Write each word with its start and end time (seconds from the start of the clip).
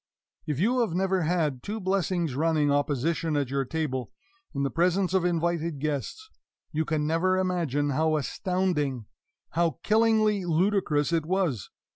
If 0.47 0.59
you 0.59 0.79
have 0.79 0.95
never 0.95 1.21
had 1.21 1.61
two 1.61 1.79
blessings 1.79 2.33
running 2.33 2.71
opposition 2.71 3.37
at 3.37 3.51
your 3.51 3.65
table, 3.65 4.11
in 4.51 4.63
the 4.63 4.71
presence 4.71 5.13
of 5.13 5.23
invited 5.23 5.77
guests, 5.77 6.27
you 6.71 6.85
can 6.85 7.05
never 7.05 7.37
imagine 7.37 7.91
how 7.91 8.15
astounding, 8.17 9.05
how 9.51 9.77
killingly 9.83 10.43
ludicrous 10.43 11.13
it 11.13 11.27
was! 11.27 11.69